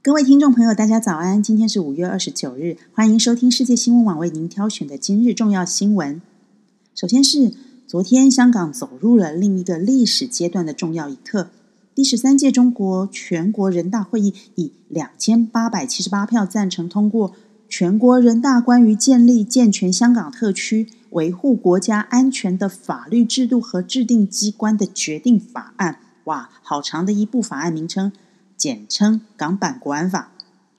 [0.00, 1.42] 各位听众朋友，大家早安！
[1.42, 6.22] 今天是五月二十九日，欢迎收听世界新闻网为您挑选的今日重要新闻。
[6.94, 7.52] 首先是
[7.84, 11.50] 昨天，香港走入了另一个历史阶段的重要一刻。
[11.96, 17.30] 第十三届中国全国人大会议以两千八百七十八票赞成通过
[17.68, 25.98] 《全国人大关于建立健全香港特区、维护国家安全的法律制度和制定机关的决定》法案。
[26.24, 28.12] 哇，好长的一部法案名称。
[28.58, 30.32] 简称港版国安法，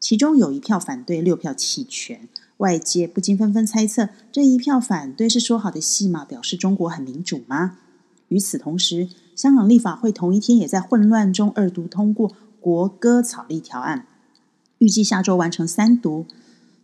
[0.00, 2.28] 其中有一票反对，六票弃权。
[2.56, 7.78] 外界不禁纷纷猜测，这一票反对是说好的戏码，表示中国很民主吗？
[8.28, 14.06] 与此同时，香港立法会同一天也在混乱中二读通过国歌草立条案，
[14.78, 16.26] 预计下周完成三读。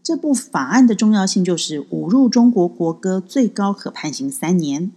[0.03, 4.93] 这部法案的重要性就是侮辱中国国歌，最高可判刑三年。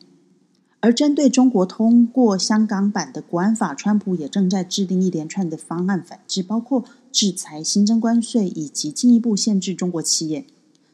[0.82, 10.46] 而针对中国通过香港版的国安法，川普也正在制定一连串的方案反制，包括制裁、新增关税以及进一步限制中国企业。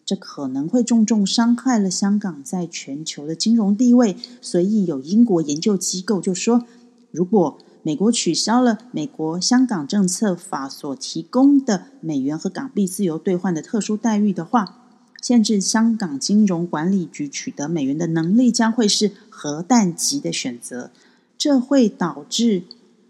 [0.03, 4.17] 这可能会重重伤害了香港在全球的金融地位。
[4.41, 6.63] 所以有英国研究机构就说，
[7.11, 14.84] 如果美国取消了美国香港政策法所提供的美元和港币自由兑换的特殊待遇的话，
[15.25, 20.91] 限制香港金融管理局取得美元的能力将会是核弹级的选择，
[21.35, 22.61] 这会导致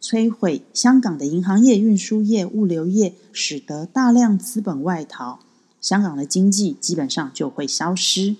[0.01, 5.39] 摧毁香港的银行业、运输业、物流业，使得大量资本外逃，
[5.81, 8.37] 香港的经济基本上就会消失。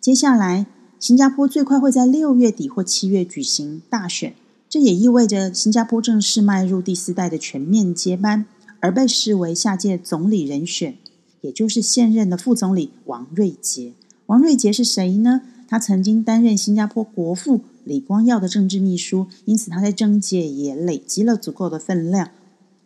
[0.00, 0.64] 接下来，
[0.98, 4.34] 新加坡最快会在六月底或七月举行大选，
[4.66, 8.46] 这也意味着新加坡正式迈入第四代的全面接班，
[8.80, 10.96] 而被视为下届总理人选。
[11.40, 13.92] 也就是现任的副总理王瑞杰。
[14.26, 15.42] 王瑞杰是谁呢？
[15.66, 22.30] 他曾经担任新加坡国父李光耀的政治秘书，因此他在政界也累积了足够的分量。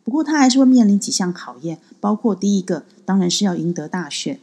[0.03, 4.37] 不过，他还是会面临几项考验，包括第一个当然是要赢得大选；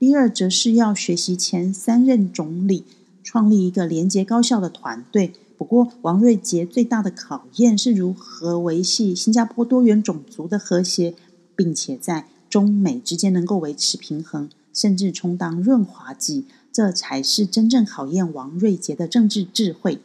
[0.00, 2.82] 第二，则是要学习前三任总理，
[3.22, 5.32] 创立一个廉洁高效的团队。
[5.56, 11.14] 不过，王瑞杰最大的考验是如何维系新加坡多元种族的和谐，
[11.54, 12.26] 并且在。
[12.48, 20.00] 中美之间能够维持平衡，甚至充当润滑剂，这才是真正考验王瑞杰的政治智慧。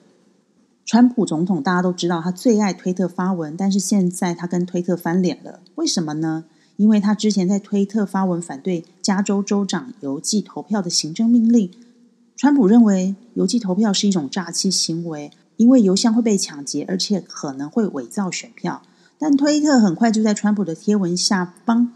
[0.85, 5.61] 川普总统大家都知道，他最爱推特发文，但是现在他跟推特翻脸了。
[5.75, 6.45] 为什么呢？
[6.77, 11.69] 因为他之前在推特发文反对加州州长邮寄投票的行政命令。
[12.35, 18.81] 川普认为邮寄投票是一种诈欺行为，因为邮箱会被抢劫，而且可能会伪造选票。
[19.19, 21.93] 但推特很快就在川普的贴文下方。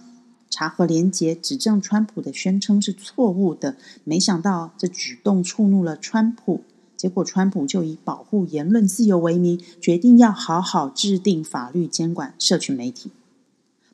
[0.55, 6.61] 查核连结指证川普的宣称是错误的，没想到这举动触怒了川普，
[6.95, 13.11] 结果川普就以保护言论自由为名，决定要好好制定法律监管社群媒体。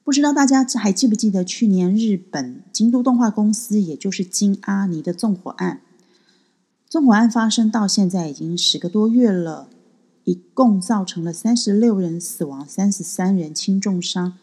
[0.03, 5.81] 不知道大家还记不记得去年日本京都动画公司，也就是金阿尼的纵火案？
[6.87, 9.67] 纵火案发生到现在已经十个多月了，
[10.25, 14.37] 一共造成了三十六人死亡，三十三人轻重伤。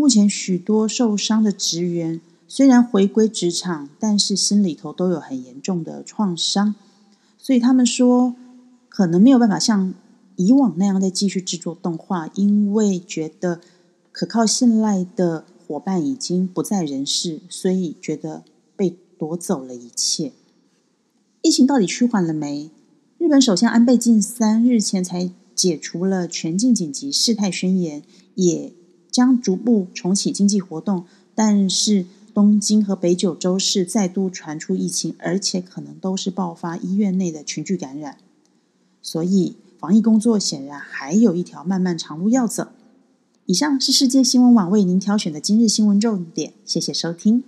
[0.00, 6.74] 目前许多受伤的职员虽然回归职场，但是心里头都有很严重的创伤，
[7.36, 8.34] 所以他们说
[8.88, 9.92] 可能没有办法像
[10.36, 13.60] 以往那样再继续制作动画，因为觉得
[14.10, 18.42] 可靠信赖的伙伴已经不在人世，所以觉得
[18.74, 20.32] 被夺走了一切。
[21.42, 22.70] 疫情到底趋缓了没？
[23.18, 28.02] 日本首相安倍晋三日前才解除了全境紧急事态宣言，
[28.34, 28.72] 也。
[29.10, 31.04] 将逐步重启经济活动，
[31.34, 38.16] 但是东京和北九州市再度传出疫情，而且可能都是爆发医院内的群聚感染，
[39.02, 42.68] 所以防疫工作显然还有一条漫漫长路要走。
[43.46, 47.42] 以上是世界新闻网为您挑选的今日新闻重点，谢谢收听。